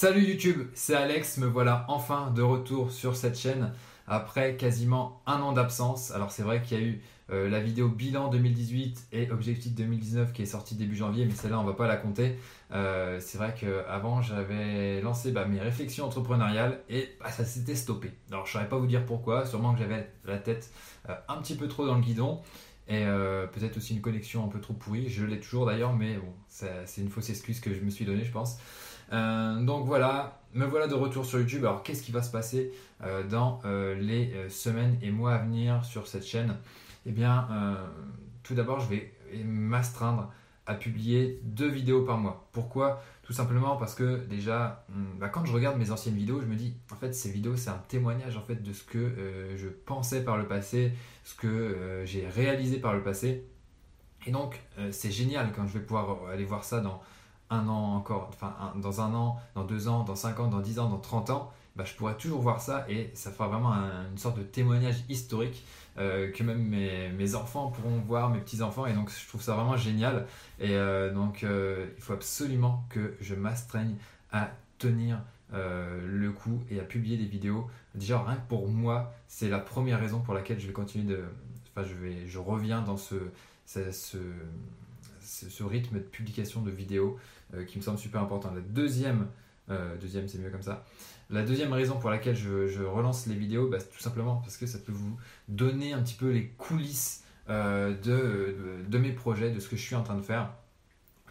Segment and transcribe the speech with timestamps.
[0.00, 3.72] Salut YouTube, c'est Alex, me voilà enfin de retour sur cette chaîne
[4.06, 6.12] après quasiment un an d'absence.
[6.12, 10.32] Alors c'est vrai qu'il y a eu euh, la vidéo bilan 2018 et objectif 2019
[10.32, 12.38] qui est sortie début janvier, mais celle-là on va pas la compter.
[12.70, 18.12] Euh, c'est vrai qu'avant j'avais lancé bah, mes réflexions entrepreneuriales et bah, ça s'était stoppé.
[18.30, 20.70] Alors je ne saurais pas vous dire pourquoi, sûrement que j'avais la tête
[21.08, 22.40] euh, un petit peu trop dans le guidon
[22.88, 23.04] et
[23.52, 25.08] peut-être aussi une connexion un peu trop pourrie.
[25.08, 28.24] Je l'ai toujours d'ailleurs, mais bon, c'est une fausse excuse que je me suis donnée,
[28.24, 28.58] je pense.
[29.10, 31.64] donc voilà, me voilà de retour sur YouTube.
[31.64, 32.72] Alors qu'est-ce qui va se passer
[33.28, 33.60] dans
[34.00, 36.56] les semaines et mois à venir sur cette chaîne?
[37.08, 37.74] Eh bien, euh,
[38.42, 40.30] tout d'abord, je vais m'astreindre
[40.74, 42.48] publier deux vidéos par mois.
[42.52, 43.02] Pourquoi?
[43.22, 46.56] Tout simplement parce que déjà, hmm, bah, quand je regarde mes anciennes vidéos, je me
[46.56, 49.68] dis, en fait, ces vidéos, c'est un témoignage en fait de ce que euh, je
[49.68, 50.92] pensais par le passé,
[51.24, 53.44] ce que euh, j'ai réalisé par le passé.
[54.26, 54.60] Et donc,
[54.90, 57.00] c'est génial quand je vais pouvoir aller voir ça dans
[57.50, 60.78] un an encore, enfin, dans un an, dans deux ans, dans cinq ans, dans dix
[60.78, 61.50] ans, dans trente ans.
[61.76, 65.64] Bah, je pourrais toujours voir ça et ça fera vraiment une sorte de témoignage historique
[65.98, 69.76] euh, que même mes, enfants pourront voir, mes petits-enfants, et donc je trouve ça vraiment
[69.76, 70.26] génial.
[70.60, 73.96] Et euh, donc euh, il faut absolument que je m'astreigne
[74.32, 75.20] à tenir
[75.52, 77.68] le coup et à publier des vidéos.
[77.94, 81.24] Déjà, rien que pour moi, c'est la première raison pour laquelle je vais continuer de.
[81.70, 83.14] Enfin, je, vais, je reviens dans ce,
[83.64, 84.18] ce,
[85.60, 87.18] rythme de publication de vidéos
[87.66, 88.52] qui me semble super important.
[88.54, 89.26] La deuxième,
[91.42, 94.92] deuxième raison pour laquelle je, relance les vidéos, bah, tout simplement parce que ça peut
[94.92, 95.16] vous
[95.48, 97.94] donner un petit peu les coulisses euh,
[98.88, 100.52] de, mes projets, de ce que je suis en train de faire.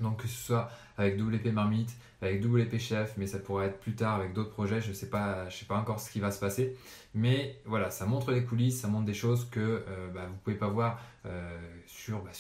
[0.02, 3.94] Donc que ce soit avec WP Marmite, avec WP Chef, mais ça pourrait être plus
[3.94, 6.76] tard avec d'autres projets, je ne sais, pas, encore ce qui va se passer.
[7.14, 10.40] Mais voilà, ça montre les coulisses, ça montre des choses que euh, bah, vous ne
[10.40, 12.32] pouvez pas voir euh, sur, bah,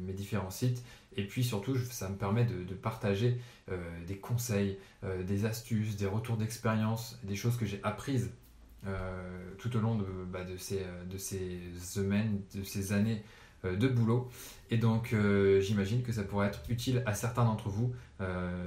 [0.00, 0.84] mes différents sites.
[1.16, 4.78] Et puis surtout, ça me permet de, partager euh, des conseils,
[5.24, 8.30] des astuces, des retours d'expérience, des choses que j'ai apprises
[9.58, 9.98] tout au long
[10.30, 13.24] bah, de ces semaines, de ces années
[13.74, 14.28] de boulot.
[14.70, 15.14] Et donc,
[15.60, 17.92] j'imagine que ça pourrait être utile à certains d'entre vous.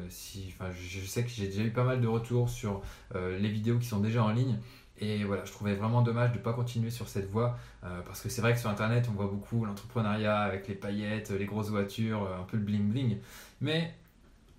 [0.09, 2.81] si, je sais que j'ai déjà eu pas mal de retours sur
[3.13, 4.57] les vidéos qui sont déjà en ligne.
[5.01, 8.21] Et voilà, je trouvais vraiment dommage de ne pas continuer sur cette voie, euh, parce
[8.21, 11.69] que c'est vrai que sur Internet, on voit beaucoup l'entrepreneuriat avec les paillettes, les grosses
[11.69, 13.17] voitures, euh, un peu le bling-bling.
[13.61, 13.93] Mais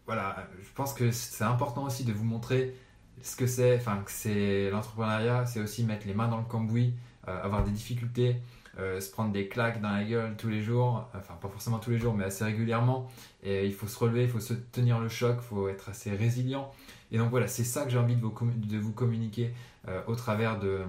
[0.06, 2.74] voilà, je pense que c'est important aussi de vous montrer
[3.22, 6.86] ce que c'est, enfin que c'est l'entrepreneuriat, c'est aussi mettre les mains dans le cambouis,
[6.88, 6.94] euh,
[7.26, 8.36] avoir des difficultés,
[8.76, 11.98] se prendre des claques dans la gueule tous les jours, enfin pas forcément tous les
[11.98, 13.08] jours, mais assez régulièrement.
[13.42, 16.10] Et il faut se relever, il faut se tenir le choc, il faut être assez
[16.10, 16.70] résilient.
[17.12, 19.53] Et donc voilà, c'est ça que j'ai envie de vous, de vous communiquer
[19.88, 20.82] euh, au travers de,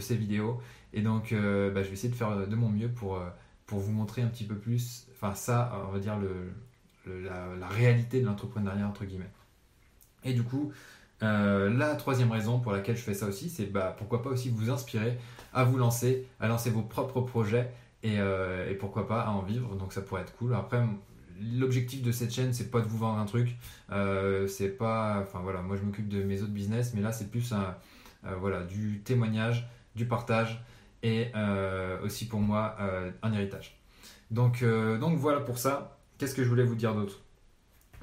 [0.00, 0.60] ces vidéos.
[0.92, 3.28] Et donc euh, bah, je vais essayer de faire de mon mieux pour, euh,
[3.66, 8.20] pour vous montrer un petit peu plus, enfin ça, on va dire le, la, réalité
[8.20, 9.30] de l'entrepreneuriat entre guillemets.
[10.24, 10.72] Et du coup,
[11.22, 14.70] la troisième raison pour laquelle je fais ça aussi, c'est bah, pourquoi pas aussi vous
[14.70, 15.18] inspirer
[15.54, 17.70] à vous lancer, à lancer vos propres projets
[18.02, 19.74] et, et, pourquoi pas à en vivre.
[19.76, 20.54] Donc ça pourrait être cool.
[20.54, 20.82] Après,
[21.40, 23.56] l'objectif de cette chaîne, c'est pas de vous vendre un truc.
[23.90, 25.20] Euh, c'est pas.
[25.22, 28.62] Enfin voilà, moi je m'occupe de mes autres business, mais là c'est plus euh, voilà,
[28.62, 30.64] du témoignage, du partage
[31.02, 32.76] et euh, aussi pour moi
[33.22, 33.78] un héritage.
[34.30, 35.98] Donc voilà pour ça.
[36.18, 37.20] Qu'est-ce que je voulais vous dire d'autre?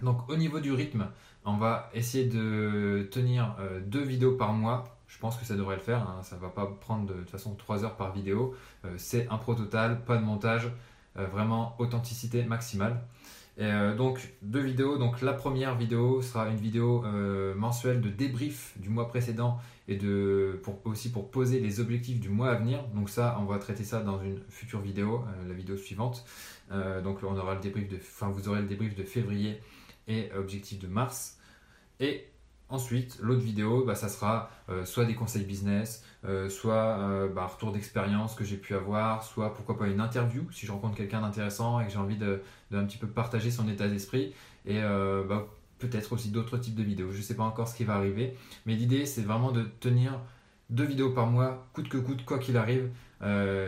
[0.02, 1.08] Donc au niveau du rythme,
[1.46, 3.56] on va essayer de tenir
[3.86, 4.84] deux vidéos par mois.
[5.08, 6.02] Je pense que ça devrait le faire.
[6.02, 6.22] Hein.
[6.24, 8.56] Ça va pas prendre de, toute façon trois heures par vidéo.
[8.98, 10.72] c'est un pro total, pas de montage.
[11.18, 13.02] Euh, vraiment authenticité maximale.
[13.60, 14.98] Euh, donc deux vidéos.
[14.98, 20.00] Donc la première vidéo sera une vidéo euh, mensuelle de débrief du mois précédent et
[20.86, 22.84] aussi pour poser les objectifs du mois à venir.
[22.94, 26.26] Donc ça, on va traiter ça dans une future vidéo, la vidéo suivante.
[27.04, 29.60] donc on aura le débrief de, enfin vous aurez le débrief de février
[30.10, 31.38] et objectif de mars.
[32.02, 32.30] Et
[32.70, 37.42] Ensuite, l'autre vidéo, bah, ça sera euh, soit des conseils business, euh, soit euh, bah,
[37.42, 40.96] un retour d'expérience que j'ai pu avoir, soit pourquoi pas une interview si je rencontre
[40.96, 44.34] quelqu'un d'intéressant et que j'ai envie de, un petit peu partager son état d'esprit.
[44.68, 45.48] Et bah,
[45.80, 47.12] peut-être aussi d'autres types de vidéos.
[47.12, 48.36] Je ne sais pas encore ce qui va arriver,
[48.68, 50.20] mais l'idée c'est vraiment de tenir
[50.70, 52.90] deux vidéos par mois, coûte que coûte, quoi qu'il arrive.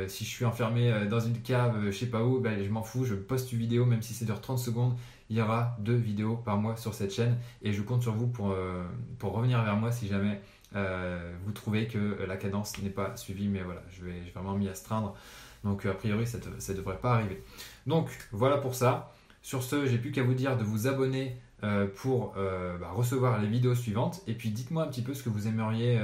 [0.07, 3.15] si je suis enfermé dans une cave, je sais pas où, je m'en fous, je
[3.15, 4.95] poste une vidéo, même si c'est de 30 secondes
[5.31, 8.27] il y aura deux vidéos par mois sur cette chaîne et je compte sur vous
[8.27, 8.83] pour, euh,
[9.17, 10.41] pour revenir vers moi si jamais
[10.75, 13.47] euh, vous trouvez que la cadence n'est pas suivie.
[13.47, 15.15] Mais voilà, je vais, vraiment m'y astreindre.
[15.63, 17.41] Donc a priori, ça ne devrait pas arriver.
[17.87, 19.13] Donc voilà pour ça.
[19.41, 23.47] Sur ce, j'ai plus qu'à vous dire de vous abonner euh, pour bah, recevoir les
[23.47, 24.21] vidéos suivantes.
[24.27, 25.97] Et puis dites-moi un petit peu ce que vous aimeriez,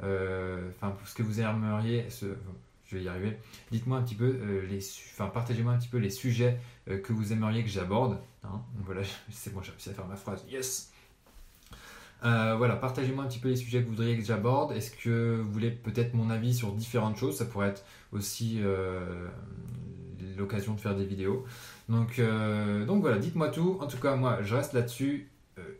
[0.00, 2.08] enfin ce que vous aimeriez,
[2.86, 3.36] je vais y arriver.
[3.70, 4.38] Dites-moi un petit peu,
[4.68, 4.78] les,
[5.12, 8.18] enfin partagez-moi un petit peu les sujets que vous aimeriez que j'aborde.
[8.44, 10.44] Hein, voilà, c'est bon, j'ai réussi à faire ma phrase.
[10.48, 10.92] Yes
[12.22, 14.72] voilà, partagez-moi un petit peu les sujets que vous voudriez que j'aborde.
[14.72, 17.36] Est-ce que vous voulez peut-être mon avis sur différentes choses?
[17.36, 18.60] Ça pourrait être aussi
[20.36, 21.44] l'occasion de faire des vidéos.
[21.88, 22.20] Donc,
[22.86, 23.78] donc voilà, dites-moi tout.
[23.80, 25.28] En tout cas, moi, je reste là-dessus.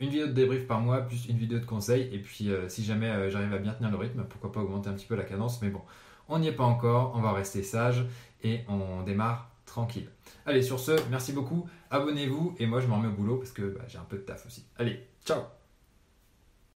[0.01, 2.09] Une vidéo de débrief par mois, plus une vidéo de conseil.
[2.13, 5.07] Et puis, si jamais j'arrive à bien tenir le rythme, pourquoi pas augmenter un petit
[5.07, 5.61] peu la cadence.
[5.63, 5.83] Mais bon,
[6.29, 7.13] on n'y est pas encore.
[7.15, 8.05] On va rester sage
[8.43, 10.09] et on démarre tranquille.
[10.47, 13.63] Allez, sur ce, merci beaucoup, abonnez-vous et moi je m'en remets au boulot parce que
[13.63, 14.65] bah, j'ai un peu de taf aussi.
[14.79, 15.41] Allez, ciao